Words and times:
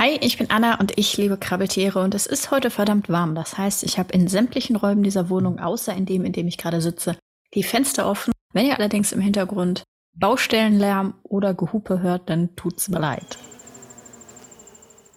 Hi, 0.00 0.16
ich 0.22 0.38
bin 0.38 0.48
Anna 0.48 0.80
und 0.80 0.96
ich 0.96 1.18
liebe 1.18 1.36
Krabbeltiere 1.36 2.02
und 2.02 2.14
es 2.14 2.24
ist 2.24 2.50
heute 2.50 2.70
verdammt 2.70 3.10
warm. 3.10 3.34
Das 3.34 3.58
heißt, 3.58 3.82
ich 3.82 3.98
habe 3.98 4.14
in 4.14 4.28
sämtlichen 4.28 4.76
Räumen 4.76 5.02
dieser 5.02 5.28
Wohnung, 5.28 5.58
außer 5.60 5.94
in 5.94 6.06
dem, 6.06 6.24
in 6.24 6.32
dem 6.32 6.48
ich 6.48 6.56
gerade 6.56 6.80
sitze, 6.80 7.18
die 7.52 7.62
Fenster 7.62 8.06
offen. 8.06 8.32
Wenn 8.54 8.64
ihr 8.64 8.78
allerdings 8.78 9.12
im 9.12 9.20
Hintergrund 9.20 9.82
Baustellenlärm 10.16 11.16
oder 11.22 11.52
Gehupe 11.52 12.00
hört, 12.00 12.30
dann 12.30 12.56
tut's 12.56 12.88
mir 12.88 12.98
leid. 12.98 13.36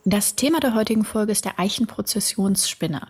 Das 0.04 0.36
Thema 0.36 0.60
der 0.60 0.76
heutigen 0.76 1.06
Folge 1.06 1.32
ist 1.32 1.46
der 1.46 1.62
Eichenprozessionsspinner. 1.62 3.08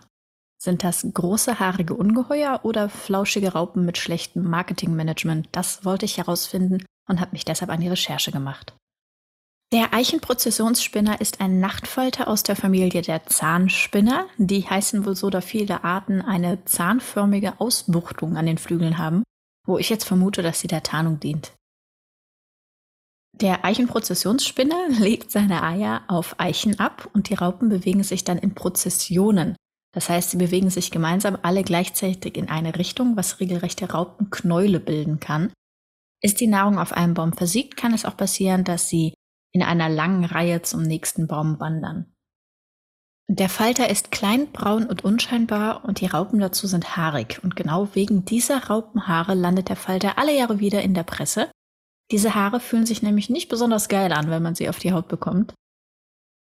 Sind 0.56 0.84
das 0.84 1.04
große 1.12 1.58
haarige 1.58 1.94
Ungeheuer 1.94 2.60
oder 2.62 2.88
flauschige 2.88 3.52
Raupen 3.52 3.84
mit 3.84 3.98
schlechtem 3.98 4.48
Marketingmanagement? 4.48 5.48
Das 5.50 5.84
wollte 5.84 6.04
ich 6.04 6.18
herausfinden 6.18 6.84
und 7.08 7.20
habe 7.20 7.32
mich 7.32 7.44
deshalb 7.44 7.72
an 7.72 7.80
die 7.80 7.88
Recherche 7.88 8.30
gemacht. 8.30 8.76
Der 9.74 9.92
Eichenprozessionsspinner 9.92 11.20
ist 11.20 11.40
ein 11.40 11.58
Nachtfalter 11.58 12.28
aus 12.28 12.44
der 12.44 12.54
Familie 12.54 13.02
der 13.02 13.26
Zahnspinner. 13.26 14.28
Die 14.38 14.62
heißen 14.62 15.04
wohl 15.04 15.16
so, 15.16 15.30
da 15.30 15.40
viele 15.40 15.82
Arten 15.82 16.22
eine 16.22 16.64
zahnförmige 16.64 17.58
Ausbuchtung 17.58 18.36
an 18.36 18.46
den 18.46 18.58
Flügeln 18.58 18.98
haben, 18.98 19.24
wo 19.66 19.76
ich 19.76 19.88
jetzt 19.90 20.04
vermute, 20.04 20.42
dass 20.42 20.60
sie 20.60 20.68
der 20.68 20.84
Tarnung 20.84 21.18
dient. 21.18 21.54
Der 23.32 23.64
Eichenprozessionsspinner 23.64 24.90
legt 25.00 25.32
seine 25.32 25.64
Eier 25.64 26.02
auf 26.06 26.38
Eichen 26.38 26.78
ab 26.78 27.10
und 27.12 27.28
die 27.28 27.34
Raupen 27.34 27.68
bewegen 27.68 28.04
sich 28.04 28.22
dann 28.22 28.38
in 28.38 28.54
Prozessionen. 28.54 29.56
Das 29.92 30.08
heißt, 30.08 30.30
sie 30.30 30.36
bewegen 30.36 30.70
sich 30.70 30.92
gemeinsam 30.92 31.36
alle 31.42 31.64
gleichzeitig 31.64 32.36
in 32.36 32.48
eine 32.48 32.78
Richtung, 32.78 33.16
was 33.16 33.40
regelrechte 33.40 33.90
Raupenknäule 33.90 34.78
bilden 34.78 35.18
kann. 35.18 35.52
Ist 36.22 36.38
die 36.38 36.46
Nahrung 36.46 36.78
auf 36.78 36.92
einem 36.92 37.14
Baum 37.14 37.32
versiegt, 37.32 37.76
kann 37.76 37.92
es 37.92 38.04
auch 38.04 38.16
passieren, 38.16 38.62
dass 38.62 38.88
sie 38.88 39.14
in 39.54 39.62
einer 39.62 39.88
langen 39.88 40.24
Reihe 40.24 40.62
zum 40.62 40.82
nächsten 40.82 41.26
Baum 41.26 41.60
wandern. 41.60 42.14
Der 43.28 43.48
Falter 43.48 43.88
ist 43.88 44.10
klein, 44.10 44.52
braun 44.52 44.84
und 44.84 45.02
unscheinbar 45.02 45.84
und 45.84 46.00
die 46.00 46.06
Raupen 46.06 46.40
dazu 46.40 46.66
sind 46.66 46.96
haarig. 46.96 47.40
Und 47.42 47.56
genau 47.56 47.88
wegen 47.94 48.26
dieser 48.26 48.66
Raupenhaare 48.66 49.34
landet 49.34 49.70
der 49.70 49.76
Falter 49.76 50.18
alle 50.18 50.36
Jahre 50.36 50.60
wieder 50.60 50.82
in 50.82 50.92
der 50.92 51.04
Presse. 51.04 51.50
Diese 52.10 52.34
Haare 52.34 52.60
fühlen 52.60 52.84
sich 52.84 53.02
nämlich 53.02 53.30
nicht 53.30 53.48
besonders 53.48 53.88
geil 53.88 54.12
an, 54.12 54.28
wenn 54.28 54.42
man 54.42 54.54
sie 54.54 54.68
auf 54.68 54.78
die 54.78 54.92
Haut 54.92 55.08
bekommt. 55.08 55.54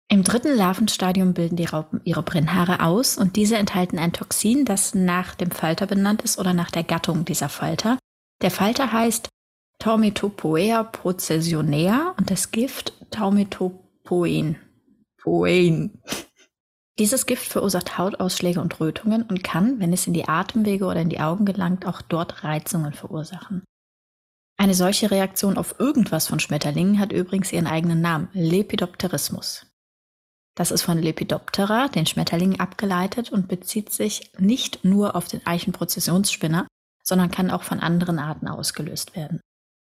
Im 0.10 0.24
dritten 0.24 0.56
Larvenstadium 0.56 1.34
bilden 1.34 1.56
die 1.56 1.66
Raupen 1.66 2.02
ihre 2.04 2.24
Brennhaare 2.24 2.82
aus 2.82 3.18
und 3.18 3.36
diese 3.36 3.58
enthalten 3.58 4.00
ein 4.00 4.14
Toxin, 4.14 4.66
das 4.66 4.96
nach 4.96 5.36
dem 5.36 5.52
Falter 5.52 5.86
benannt 5.86 6.22
ist 6.22 6.38
oder 6.38 6.54
nach 6.54 6.72
der 6.72 6.84
Gattung 6.84 7.24
dieser 7.24 7.50
Falter. 7.50 7.98
Der 8.42 8.52
Falter 8.52 8.92
heißt 8.92 9.30
Taumetopoea 9.80 10.84
processionea 10.84 12.16
und 12.18 12.32
das 12.32 12.52
Gift 12.52 12.94
Taumetopoen. 13.12 14.58
Poen. 15.28 16.02
Dieses 17.00 17.26
Gift 17.26 17.52
verursacht 17.52 17.98
Hautausschläge 17.98 18.62
und 18.62 18.80
Rötungen 18.80 19.24
und 19.24 19.44
kann, 19.44 19.80
wenn 19.80 19.94
es 19.94 20.08
in 20.08 20.14
die 20.14 20.28
Atemwege 20.28 20.86
oder 20.86 21.02
in 21.02 21.10
die 21.10 21.20
Augen 21.20 21.46
gelangt, 21.46 21.86
auch 21.86 22.02
dort 22.02 22.44
Reizungen 22.44 22.94
verursachen. 22.94 23.64
Eine 24.58 24.74
solche 24.74 25.12
Reaktion 25.12 25.58
auf 25.58 25.80
irgendwas 25.80 26.28
von 26.28 26.40
Schmetterlingen 26.40 27.00
hat 27.00 27.12
übrigens 27.12 27.52
ihren 27.52 27.68
eigenen 27.68 28.02
Namen, 28.02 28.30
Lepidopterismus. 28.34 29.68
Das 30.56 30.72
ist 30.72 30.82
von 30.82 30.98
Lepidoptera, 30.98 31.90
den 31.90 32.08
Schmetterlingen, 32.08 32.60
abgeleitet 32.60 33.32
und 33.32 33.48
bezieht 33.48 33.92
sich 33.92 34.32
nicht 34.40 34.84
nur 34.84 35.16
auf 35.16 35.28
den 35.28 35.46
Eichenprozessionsspinner, 35.46 36.68
sondern 37.04 37.30
kann 37.30 37.52
auch 37.52 37.64
von 37.64 37.80
anderen 37.80 38.18
Arten 38.18 38.48
ausgelöst 38.48 39.16
werden. 39.16 39.40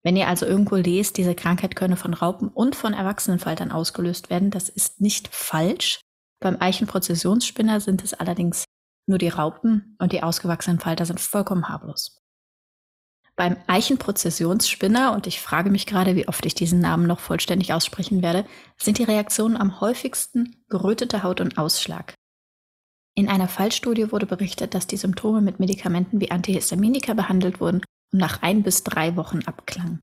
Wenn 0.03 0.15
ihr 0.15 0.27
also 0.27 0.45
irgendwo 0.45 0.75
lest, 0.75 1.17
diese 1.17 1.35
Krankheit 1.35 1.75
könne 1.75 1.95
von 1.95 2.13
Raupen 2.13 2.47
und 2.47 2.75
von 2.75 2.93
Erwachsenenfaltern 2.93 3.71
ausgelöst 3.71 4.29
werden, 4.29 4.49
das 4.49 4.67
ist 4.67 4.99
nicht 4.99 5.27
falsch. 5.27 5.99
Beim 6.39 6.57
Eichenprozessionsspinner 6.59 7.79
sind 7.79 8.03
es 8.03 8.13
allerdings 8.13 8.65
nur 9.07 9.19
die 9.19 9.29
Raupen 9.29 9.95
und 9.99 10.11
die 10.11 10.23
ausgewachsenen 10.23 10.79
Falter 10.79 11.05
sind 11.05 11.19
vollkommen 11.19 11.69
harmlos. 11.69 12.17
Beim 13.35 13.57
Eichenprozessionsspinner, 13.67 15.13
und 15.13 15.25
ich 15.27 15.39
frage 15.39 15.69
mich 15.69 15.85
gerade, 15.85 16.15
wie 16.15 16.27
oft 16.27 16.45
ich 16.45 16.55
diesen 16.55 16.79
Namen 16.79 17.07
noch 17.07 17.19
vollständig 17.19 17.73
aussprechen 17.73 18.21
werde, 18.21 18.45
sind 18.77 18.97
die 18.97 19.03
Reaktionen 19.03 19.55
am 19.55 19.79
häufigsten 19.81 20.63
gerötete 20.69 21.23
Haut 21.23 21.41
und 21.41 21.57
Ausschlag. 21.57 22.13
In 23.15 23.29
einer 23.29 23.47
Fallstudie 23.47 24.11
wurde 24.11 24.25
berichtet, 24.25 24.73
dass 24.73 24.87
die 24.87 24.97
Symptome 24.97 25.41
mit 25.41 25.59
Medikamenten 25.59 26.19
wie 26.19 26.31
Antihistaminika 26.31 27.13
behandelt 27.13 27.59
wurden 27.59 27.81
und 28.11 28.19
nach 28.19 28.41
ein 28.41 28.63
bis 28.63 28.83
drei 28.83 29.15
Wochen 29.15 29.39
abklang. 29.45 29.99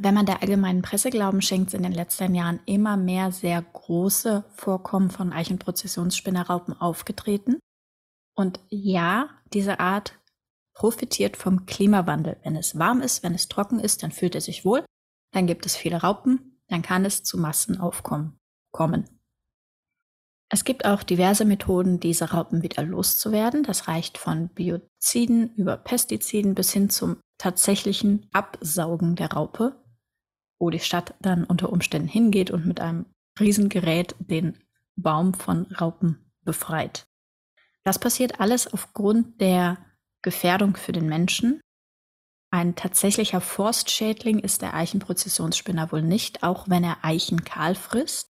Wenn 0.00 0.14
man 0.14 0.26
der 0.26 0.42
allgemeinen 0.42 0.82
Presse 0.82 1.10
Glauben 1.10 1.42
schenkt, 1.42 1.70
sind 1.70 1.84
in 1.84 1.90
den 1.90 1.98
letzten 1.98 2.34
Jahren 2.34 2.60
immer 2.66 2.96
mehr 2.96 3.32
sehr 3.32 3.60
große 3.60 4.44
Vorkommen 4.54 5.10
von 5.10 5.32
Eichenprozessionsspinnerraupen 5.32 6.80
aufgetreten. 6.80 7.58
Und 8.36 8.60
ja, 8.68 9.28
diese 9.52 9.80
Art 9.80 10.16
profitiert 10.72 11.36
vom 11.36 11.66
Klimawandel. 11.66 12.36
Wenn 12.44 12.54
es 12.54 12.78
warm 12.78 13.00
ist, 13.00 13.24
wenn 13.24 13.34
es 13.34 13.48
trocken 13.48 13.80
ist, 13.80 14.04
dann 14.04 14.12
fühlt 14.12 14.36
er 14.36 14.40
sich 14.40 14.64
wohl, 14.64 14.84
dann 15.32 15.48
gibt 15.48 15.66
es 15.66 15.74
viele 15.74 16.00
Raupen, 16.00 16.62
dann 16.68 16.82
kann 16.82 17.04
es 17.04 17.24
zu 17.24 17.36
Massenaufkommen 17.36 18.38
kommen. 18.72 19.17
Es 20.50 20.64
gibt 20.64 20.86
auch 20.86 21.02
diverse 21.02 21.44
Methoden, 21.44 22.00
diese 22.00 22.30
Raupen 22.30 22.62
wieder 22.62 22.82
loszuwerden. 22.82 23.62
Das 23.64 23.86
reicht 23.86 24.16
von 24.16 24.48
Bioziden 24.48 25.54
über 25.56 25.76
Pestiziden 25.76 26.54
bis 26.54 26.72
hin 26.72 26.88
zum 26.88 27.18
tatsächlichen 27.36 28.26
Absaugen 28.32 29.14
der 29.14 29.32
Raupe, 29.32 29.76
wo 30.58 30.70
die 30.70 30.80
Stadt 30.80 31.14
dann 31.20 31.44
unter 31.44 31.70
Umständen 31.70 32.08
hingeht 32.08 32.50
und 32.50 32.66
mit 32.66 32.80
einem 32.80 33.06
Riesengerät 33.38 34.16
den 34.18 34.58
Baum 34.96 35.34
von 35.34 35.66
Raupen 35.66 36.32
befreit. 36.44 37.06
Das 37.84 37.98
passiert 37.98 38.40
alles 38.40 38.72
aufgrund 38.72 39.40
der 39.40 39.78
Gefährdung 40.22 40.76
für 40.76 40.92
den 40.92 41.08
Menschen. 41.08 41.60
Ein 42.50 42.74
tatsächlicher 42.74 43.42
Forstschädling 43.42 44.38
ist 44.38 44.62
der 44.62 44.74
Eichenprozessionsspinner 44.74 45.92
wohl 45.92 46.02
nicht, 46.02 46.42
auch 46.42 46.68
wenn 46.68 46.82
er 46.82 47.04
Eichen 47.04 47.44
kahl 47.44 47.74
frisst. 47.74 48.30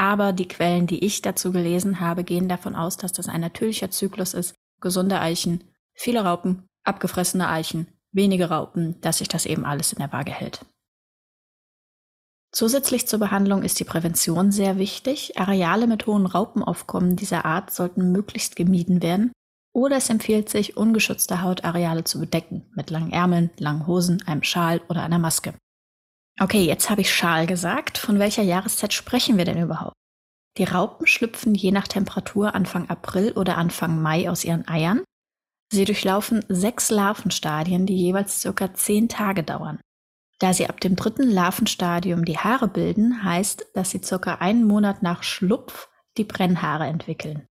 Aber 0.00 0.32
die 0.32 0.48
Quellen, 0.48 0.86
die 0.86 1.04
ich 1.04 1.20
dazu 1.20 1.52
gelesen 1.52 2.00
habe, 2.00 2.24
gehen 2.24 2.48
davon 2.48 2.74
aus, 2.74 2.96
dass 2.96 3.12
das 3.12 3.28
ein 3.28 3.42
natürlicher 3.42 3.90
Zyklus 3.90 4.32
ist. 4.32 4.54
Gesunde 4.80 5.20
Eichen, 5.20 5.62
viele 5.92 6.24
Raupen, 6.24 6.66
abgefressene 6.84 7.46
Eichen, 7.46 7.86
wenige 8.10 8.48
Raupen, 8.48 8.98
dass 9.02 9.18
sich 9.18 9.28
das 9.28 9.44
eben 9.44 9.66
alles 9.66 9.92
in 9.92 9.98
der 9.98 10.10
Waage 10.10 10.32
hält. 10.32 10.64
Zusätzlich 12.50 13.08
zur 13.08 13.18
Behandlung 13.18 13.62
ist 13.62 13.78
die 13.78 13.84
Prävention 13.84 14.52
sehr 14.52 14.78
wichtig. 14.78 15.38
Areale 15.38 15.86
mit 15.86 16.06
hohen 16.06 16.24
Raupenaufkommen 16.24 17.16
dieser 17.16 17.44
Art 17.44 17.70
sollten 17.70 18.10
möglichst 18.10 18.56
gemieden 18.56 19.02
werden. 19.02 19.32
Oder 19.74 19.98
es 19.98 20.08
empfiehlt 20.08 20.48
sich, 20.48 20.78
ungeschützte 20.78 21.42
Hautareale 21.42 22.04
zu 22.04 22.20
bedecken, 22.20 22.70
mit 22.74 22.88
langen 22.88 23.12
Ärmeln, 23.12 23.50
langen 23.58 23.86
Hosen, 23.86 24.22
einem 24.26 24.44
Schal 24.44 24.80
oder 24.88 25.02
einer 25.02 25.18
Maske. 25.18 25.52
Okay, 26.42 26.64
jetzt 26.64 26.88
habe 26.88 27.02
ich 27.02 27.12
Schal 27.12 27.46
gesagt. 27.46 27.98
Von 27.98 28.18
welcher 28.18 28.42
Jahreszeit 28.42 28.94
sprechen 28.94 29.36
wir 29.36 29.44
denn 29.44 29.60
überhaupt? 29.60 29.92
Die 30.56 30.64
Raupen 30.64 31.06
schlüpfen 31.06 31.54
je 31.54 31.70
nach 31.70 31.86
Temperatur 31.86 32.54
Anfang 32.54 32.88
April 32.88 33.32
oder 33.32 33.58
Anfang 33.58 34.00
Mai 34.00 34.30
aus 34.30 34.42
ihren 34.44 34.66
Eiern. 34.66 35.04
Sie 35.70 35.84
durchlaufen 35.84 36.42
sechs 36.48 36.90
Larvenstadien, 36.90 37.84
die 37.84 37.96
jeweils 37.96 38.40
circa 38.40 38.72
zehn 38.72 39.08
Tage 39.08 39.42
dauern. 39.42 39.80
Da 40.38 40.54
sie 40.54 40.66
ab 40.66 40.80
dem 40.80 40.96
dritten 40.96 41.30
Larvenstadium 41.30 42.24
die 42.24 42.38
Haare 42.38 42.68
bilden, 42.68 43.22
heißt, 43.22 43.66
dass 43.74 43.90
sie 43.90 44.00
circa 44.02 44.36
einen 44.36 44.64
Monat 44.64 45.02
nach 45.02 45.22
Schlupf 45.22 45.90
die 46.16 46.24
Brennhaare 46.24 46.86
entwickeln. 46.86 47.46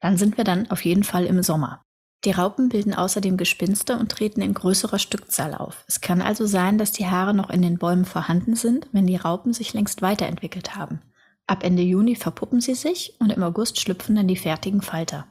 Dann 0.00 0.18
sind 0.18 0.36
wir 0.36 0.44
dann 0.44 0.70
auf 0.70 0.84
jeden 0.84 1.04
Fall 1.04 1.24
im 1.24 1.42
Sommer. 1.42 1.85
Die 2.24 2.32
Raupen 2.32 2.68
bilden 2.68 2.94
außerdem 2.94 3.36
Gespinste 3.36 3.98
und 3.98 4.10
treten 4.10 4.42
in 4.42 4.54
größerer 4.54 4.98
Stückzahl 4.98 5.54
auf. 5.54 5.84
Es 5.86 6.00
kann 6.00 6.22
also 6.22 6.46
sein, 6.46 6.78
dass 6.78 6.92
die 6.92 7.06
Haare 7.06 7.34
noch 7.34 7.50
in 7.50 7.62
den 7.62 7.78
Bäumen 7.78 8.04
vorhanden 8.04 8.56
sind, 8.56 8.88
wenn 8.92 9.06
die 9.06 9.16
Raupen 9.16 9.52
sich 9.52 9.74
längst 9.74 10.02
weiterentwickelt 10.02 10.74
haben. 10.74 11.00
Ab 11.46 11.62
Ende 11.62 11.82
Juni 11.82 12.16
verpuppen 12.16 12.60
sie 12.60 12.74
sich 12.74 13.14
und 13.20 13.30
im 13.30 13.42
August 13.42 13.78
schlüpfen 13.80 14.16
dann 14.16 14.26
die 14.26 14.36
fertigen 14.36 14.82
Falter. 14.82 15.28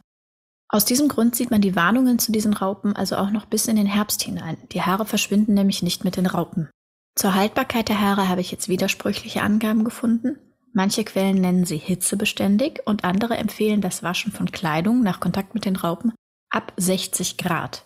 Aus 0.69 0.85
diesem 0.85 1.09
Grund 1.09 1.35
sieht 1.35 1.51
man 1.51 1.61
die 1.61 1.75
Warnungen 1.75 2.17
zu 2.17 2.31
diesen 2.31 2.53
Raupen 2.53 2.95
also 2.95 3.17
auch 3.17 3.29
noch 3.29 3.45
bis 3.45 3.67
in 3.67 3.75
den 3.75 3.85
Herbst 3.85 4.23
hinein. 4.23 4.57
Die 4.71 4.81
Haare 4.81 5.05
verschwinden 5.05 5.53
nämlich 5.53 5.83
nicht 5.83 6.05
mit 6.05 6.15
den 6.15 6.25
Raupen. 6.25 6.69
Zur 7.15 7.35
Haltbarkeit 7.35 7.89
der 7.89 8.01
Haare 8.01 8.29
habe 8.29 8.41
ich 8.41 8.51
jetzt 8.51 8.69
widersprüchliche 8.69 9.41
Angaben 9.41 9.83
gefunden. 9.83 10.37
Manche 10.73 11.03
Quellen 11.03 11.39
nennen 11.39 11.65
sie 11.65 11.77
hitzebeständig 11.77 12.81
und 12.85 13.03
andere 13.03 13.37
empfehlen 13.37 13.81
das 13.81 14.03
Waschen 14.03 14.31
von 14.31 14.51
Kleidung 14.51 15.03
nach 15.03 15.19
Kontakt 15.19 15.53
mit 15.53 15.65
den 15.65 15.75
Raupen 15.75 16.13
ab 16.55 16.71
60 16.77 17.37
Grad. 17.37 17.85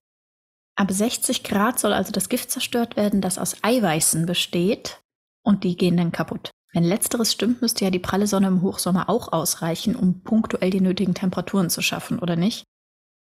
Ab 0.75 0.91
60 0.91 1.43
Grad 1.43 1.79
soll 1.79 1.91
also 1.91 2.11
das 2.11 2.29
Gift 2.29 2.51
zerstört 2.51 2.95
werden, 2.95 3.19
das 3.19 3.39
aus 3.39 3.57
Eiweißen 3.63 4.25
besteht 4.25 5.01
und 5.43 5.63
die 5.63 5.75
gehen 5.75 5.97
dann 5.97 6.11
kaputt. 6.11 6.51
Wenn 6.71 6.83
letzteres 6.83 7.31
stimmt, 7.33 7.63
müsste 7.63 7.83
ja 7.83 7.91
die 7.91 7.99
pralle 7.99 8.27
Sonne 8.27 8.47
im 8.47 8.61
Hochsommer 8.61 9.09
auch 9.09 9.33
ausreichen, 9.33 9.95
um 9.95 10.21
punktuell 10.21 10.69
die 10.69 10.81
nötigen 10.81 11.15
Temperaturen 11.15 11.71
zu 11.71 11.81
schaffen, 11.81 12.19
oder 12.19 12.35
nicht? 12.35 12.63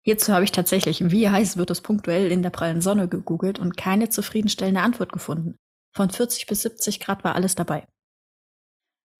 Hierzu 0.05 0.33
habe 0.33 0.45
ich 0.45 0.53
tatsächlich, 0.53 1.11
wie 1.11 1.29
heiß 1.29 1.57
wird 1.57 1.69
es 1.69 1.81
punktuell 1.81 2.31
in 2.31 2.41
der 2.41 2.49
prallen 2.49 2.81
Sonne 2.81 3.09
gegoogelt 3.09 3.59
und 3.59 3.75
keine 3.75 4.09
zufriedenstellende 4.09 4.81
Antwort 4.81 5.11
gefunden. 5.11 5.57
Von 5.93 6.09
40 6.09 6.47
bis 6.47 6.61
70 6.61 7.01
Grad 7.01 7.23
war 7.25 7.35
alles 7.35 7.55
dabei. 7.55 7.85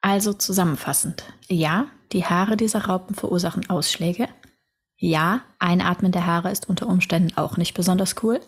Also 0.02 0.34
zusammenfassend. 0.34 1.24
Ja, 1.48 1.88
die 2.14 2.26
Haare 2.26 2.58
dieser 2.58 2.86
Raupen 2.86 3.16
verursachen 3.16 3.70
Ausschläge. 3.70 4.28
Ja, 5.06 5.42
Einatmen 5.60 6.14
der 6.14 6.26
Haare 6.26 6.50
ist 6.50 6.70
unter 6.70 6.88
Umständen 6.88 7.36
auch 7.36 7.58
nicht 7.58 7.74
besonders 7.74 8.16
cool. 8.24 8.40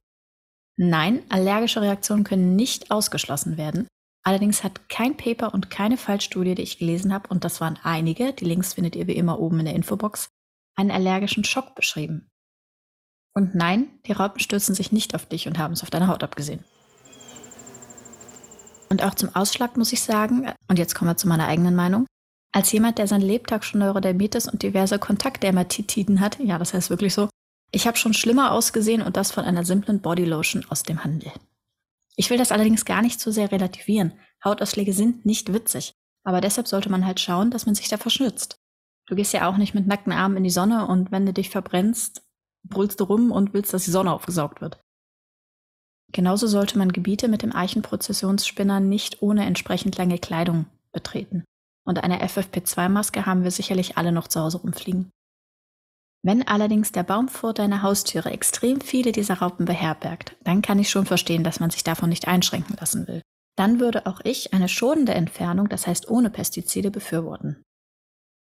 Nein, 0.77 1.21
allergische 1.27 1.81
Reaktionen 1.81 2.23
können 2.23 2.55
nicht 2.55 2.91
ausgeschlossen 2.91 3.57
werden. 3.57 3.89
Allerdings 4.23 4.63
hat 4.63 4.87
kein 4.87 5.17
Paper 5.17 5.53
und 5.53 5.69
keine 5.69 5.97
Fallstudie, 5.97 6.55
die 6.55 6.61
ich 6.61 6.77
gelesen 6.77 7.13
habe, 7.13 7.27
und 7.27 7.43
das 7.43 7.59
waren 7.59 7.77
einige, 7.83 8.31
die 8.31 8.45
Links 8.45 8.75
findet 8.75 8.95
ihr 8.95 9.05
wie 9.07 9.17
immer 9.17 9.37
oben 9.41 9.59
in 9.59 9.65
der 9.65 9.75
Infobox, 9.75 10.29
einen 10.77 10.91
allergischen 10.91 11.43
Schock 11.43 11.75
beschrieben. 11.75 12.29
Und 13.33 13.53
nein, 13.53 13.89
die 14.05 14.13
Raupen 14.13 14.39
stürzen 14.39 14.75
sich 14.75 14.93
nicht 14.93 15.13
auf 15.13 15.25
dich 15.25 15.49
und 15.49 15.57
haben 15.57 15.73
es 15.73 15.83
auf 15.83 15.89
deine 15.89 16.07
Haut 16.07 16.23
abgesehen. 16.23 16.63
Und 18.89 19.03
auch 19.03 19.15
zum 19.15 19.35
Ausschlag 19.35 19.75
muss 19.75 19.91
ich 19.91 20.01
sagen, 20.01 20.49
und 20.69 20.79
jetzt 20.79 20.95
kommen 20.95 21.11
wir 21.11 21.17
zu 21.17 21.27
meiner 21.27 21.47
eigenen 21.47 21.75
Meinung, 21.75 22.07
als 22.55 22.71
jemand, 22.71 22.99
der 22.99 23.07
sein 23.07 23.19
Lebtag 23.19 23.65
schon 23.65 23.81
Neurodermitis 23.81 24.47
und 24.47 24.63
diverse 24.63 24.97
Kontaktdermatitiden 24.97 26.21
hat, 26.21 26.39
ja, 26.39 26.57
das 26.57 26.73
heißt 26.73 26.89
wirklich 26.89 27.13
so, 27.13 27.27
ich 27.71 27.85
habe 27.85 27.97
schon 27.97 28.13
schlimmer 28.13 28.53
ausgesehen 28.53 29.01
und 29.01 29.17
das 29.17 29.33
von 29.33 29.43
einer 29.43 29.65
simplen 29.65 29.99
Bodylotion 29.99 30.65
aus 30.69 30.83
dem 30.83 31.03
Handel. 31.03 31.33
Ich 32.15 32.29
will 32.29 32.37
das 32.37 32.53
allerdings 32.53 32.85
gar 32.85 33.01
nicht 33.01 33.19
zu 33.19 33.29
sehr 33.29 33.51
relativieren. 33.51 34.13
Hautausschläge 34.41 34.93
sind 34.93 35.25
nicht 35.25 35.51
witzig. 35.51 35.91
Aber 36.23 36.39
deshalb 36.39 36.69
sollte 36.69 36.89
man 36.89 37.05
halt 37.05 37.19
schauen, 37.19 37.51
dass 37.51 37.65
man 37.65 37.75
sich 37.75 37.89
davor 37.89 38.09
schützt. 38.09 38.55
Du 39.05 39.15
gehst 39.15 39.33
ja 39.33 39.49
auch 39.49 39.57
nicht 39.57 39.75
mit 39.75 39.85
nackten 39.85 40.13
Armen 40.13 40.37
in 40.37 40.45
die 40.45 40.49
Sonne 40.49 40.87
und 40.87 41.11
wenn 41.11 41.25
du 41.25 41.33
dich 41.33 41.49
verbrennst, 41.49 42.23
brüllst 42.63 43.01
du 43.01 43.03
rum 43.03 43.31
und 43.31 43.53
willst, 43.53 43.73
dass 43.73 43.83
die 43.83 43.91
Sonne 43.91 44.13
aufgesaugt 44.13 44.61
wird. 44.61 44.79
Genauso 46.13 46.47
sollte 46.47 46.77
man 46.77 46.93
Gebiete 46.93 47.27
mit 47.27 47.41
dem 47.41 47.53
Eichenprozessionsspinner 47.53 48.79
nicht 48.79 49.21
ohne 49.21 49.45
entsprechend 49.45 49.97
lange 49.97 50.19
Kleidung 50.19 50.67
betreten. 50.93 51.43
Und 51.85 52.03
eine 52.03 52.23
FFP2-Maske 52.25 53.25
haben 53.25 53.43
wir 53.43 53.51
sicherlich 53.51 53.97
alle 53.97 54.11
noch 54.11 54.27
zu 54.27 54.41
Hause 54.41 54.57
rumfliegen. 54.57 55.11
Wenn 56.23 56.47
allerdings 56.47 56.91
der 56.91 57.03
Baum 57.03 57.29
vor 57.29 57.53
deiner 57.53 57.83
Haustüre 57.83 58.31
extrem 58.31 58.81
viele 58.81 59.11
dieser 59.11 59.35
Raupen 59.35 59.65
beherbergt, 59.65 60.35
dann 60.43 60.63
kann 60.63 60.79
ich 60.79 60.89
schon 60.89 61.05
verstehen, 61.05 61.43
dass 61.43 61.59
man 61.59 61.69
sich 61.69 61.83
davon 61.83 62.09
nicht 62.09 62.27
einschränken 62.27 62.75
lassen 62.79 63.07
will. 63.07 63.21
Dann 63.55 63.79
würde 63.79 64.07
auch 64.07 64.21
ich 64.23 64.51
eine 64.51 64.67
schonende 64.67 65.13
Entfernung, 65.13 65.69
das 65.69 65.85
heißt 65.85 66.09
ohne 66.09 66.31
Pestizide, 66.31 66.89
befürworten. 66.89 67.63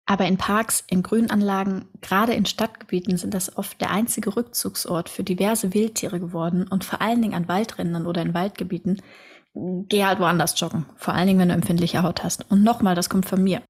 Aber 0.07 0.25
in 0.25 0.39
Parks, 0.39 0.83
in 0.89 1.03
Grünanlagen, 1.03 1.85
gerade 2.01 2.33
in 2.33 2.47
Stadtgebieten 2.47 3.19
sind 3.19 3.35
das 3.35 3.57
oft 3.59 3.81
der 3.81 3.91
einzige 3.91 4.35
Rückzugsort 4.35 5.09
für 5.09 5.23
diverse 5.23 5.75
Wildtiere 5.75 6.19
geworden 6.19 6.67
und 6.67 6.83
vor 6.83 7.01
allen 7.01 7.21
Dingen 7.21 7.35
an 7.35 7.47
Waldrändern 7.47 8.07
oder 8.07 8.23
in 8.23 8.33
Waldgebieten. 8.33 9.03
Geh 9.89 10.05
halt 10.05 10.21
woanders 10.21 10.59
joggen, 10.61 10.87
vor 10.97 11.15
allen 11.15 11.27
Dingen, 11.27 11.41
wenn 11.41 11.49
du 11.49 11.55
empfindliche 11.55 12.03
Haut 12.03 12.23
hast. 12.23 12.49
Und 12.51 12.63
nochmal, 12.63 12.95
das 12.95 13.09
kommt 13.09 13.27
von 13.27 13.43
mir. 13.43 13.63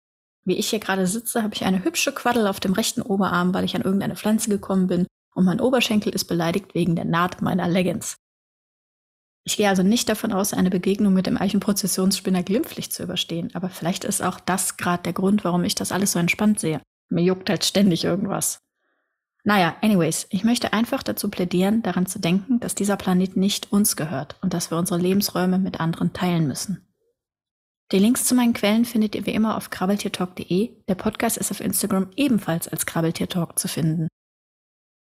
Wie 0.45 0.57
ich 0.57 0.69
hier 0.69 0.81
gerade 0.81 1.07
sitze, 1.07 1.43
habe 1.43 1.55
ich 1.55 1.65
eine 1.65 1.83
hübsche 1.83 2.13
Quaddel 2.13 2.47
auf 2.47 2.61
dem 2.61 2.75
rechten 2.75 3.01
Oberarm, 3.01 3.55
weil 3.55 3.65
ich 3.65 3.75
an 3.75 3.83
irgendeine 3.83 4.17
Pflanze 4.17 4.51
gekommen 4.51 4.87
bin 4.87 5.07
und 5.35 5.45
mein 5.45 5.61
Oberschenkel 5.61 6.15
ist 6.15 6.25
beleidigt 6.25 6.75
wegen 6.75 6.95
der 6.95 7.05
Naht 7.05 7.41
meiner 7.41 7.69
Leggings. 7.69 8.17
Ich 9.45 9.57
gehe 9.57 9.69
also 9.69 9.83
nicht 9.83 10.11
davon 10.11 10.33
aus, 10.33 10.53
eine 10.53 10.69
Begegnung 10.69 11.15
mit 11.15 11.27
dem 11.27 11.39
Eichenprozessionsspinner 11.39 12.43
glimpflich 12.43 12.93
zu 12.93 13.03
überstehen, 13.03 13.51
aber 13.55 13.71
vielleicht 13.71 14.05
ist 14.05 14.23
auch 14.23 14.41
das 14.41 14.77
gerade 14.77 15.05
der 15.05 15.15
Grund, 15.15 15.43
warum 15.45 15.65
ich 15.65 15.75
das 15.75 15.91
alles 15.91 16.13
so 16.13 16.19
entspannt 16.19 16.61
sehe. 16.61 16.83
Mir 17.09 17.25
juckt 17.25 17.49
halt 17.49 17.65
ständig 17.65 18.05
irgendwas. 18.05 18.59
Naja, 19.45 19.77
anyways, 19.81 20.27
ich 20.31 20.45
möchte 20.45 20.73
einfach 20.73 21.03
dazu 21.03 21.31
plädieren, 21.31 21.83
daran 21.83 22.07
zu 22.07 22.19
denken, 22.19 22.61
dass 22.61 22.75
dieser 22.75 22.97
Planet 22.97 23.37
nicht 23.37 23.73
uns 23.73 23.97
gehört 23.97 24.37
und 24.43 24.53
dass 24.53 24.71
wir 24.71 24.79
unsere 24.79 25.01
Lebensräume 25.01 25.59
mit 25.59 25.81
anderen 25.81 26.13
teilen 26.13 26.47
müssen. 26.47 26.85
Die 27.91 27.99
Links 27.99 28.25
zu 28.25 28.35
meinen 28.35 28.53
Quellen 28.53 28.85
findet 28.85 29.15
ihr 29.15 29.25
wie 29.25 29.33
immer 29.33 29.57
auf 29.57 29.71
krabbeltiertalk.de. 29.71 30.85
Der 30.87 30.95
Podcast 30.95 31.39
ist 31.39 31.51
auf 31.51 31.61
Instagram 31.61 32.11
ebenfalls 32.17 32.69
als 32.69 32.85
Krabbeltiertalk 32.85 33.59
zu 33.59 33.67
finden. 33.67 34.09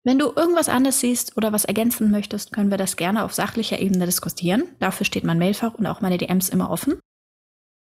Wenn 0.05 0.17
du 0.17 0.31
irgendwas 0.33 0.69
anders 0.69 1.01
siehst 1.01 1.35
oder 1.35 1.51
was 1.51 1.65
ergänzen 1.65 2.09
möchtest, 2.09 2.53
können 2.53 2.71
wir 2.71 2.77
das 2.77 2.95
gerne 2.95 3.25
auf 3.25 3.33
sachlicher 3.33 3.79
Ebene 3.79 4.05
diskutieren. 4.05 4.63
Dafür 4.79 5.05
steht 5.05 5.25
mein 5.25 5.39
Mailfach 5.39 5.73
und 5.73 5.87
auch 5.87 5.99
meine 5.99 6.17
DMs 6.17 6.47
immer 6.47 6.71
offen. 6.71 6.99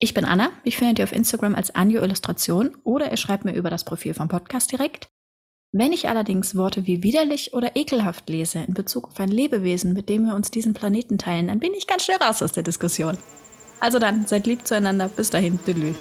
Ich 0.00 0.14
bin 0.14 0.25
Anna. 0.25 0.50
Mich 0.64 0.76
findet 0.76 0.99
ihr 0.99 1.05
auf 1.05 1.12
Instagram 1.12 1.55
als 1.55 1.73
Anjo 1.76 2.02
Illustration 2.02 2.76
oder 2.82 3.12
ihr 3.12 3.17
schreibt 3.17 3.44
mir 3.44 3.55
über 3.55 3.70
das 3.70 3.85
Profil 3.85 4.14
vom 4.14 4.26
Podcast 4.26 4.73
direkt. 4.73 5.12
Wenn 5.75 5.95
ich 5.95 6.07
allerdings 6.07 6.55
Worte 6.55 6.87
wie 6.87 7.03
widerlich 7.03 7.55
oder 7.55 7.77
ekelhaft 7.77 8.29
lese 8.29 8.59
in 8.59 8.75
Bezug 8.75 9.09
auf 9.09 9.19
ein 9.19 9.31
Lebewesen, 9.31 9.95
mit 9.95 10.11
dem 10.11 10.27
wir 10.27 10.35
uns 10.35 10.51
diesen 10.51 10.75
Planeten 10.75 11.17
teilen, 11.17 11.47
dann 11.49 11.61
bin 11.61 11.73
ich 11.73 11.87
ganz 11.87 12.05
schnell 12.05 12.19
raus 12.19 12.43
aus 12.43 12.53
der 12.53 12.63
Diskussion. 12.63 13.17
Also 13.81 13.99
dann, 13.99 14.27
seid 14.27 14.47
lieb 14.47 14.67
zueinander. 14.67 15.09
Bis 15.09 15.31
dahin, 15.31 15.59
Tüdelü. 15.65 15.95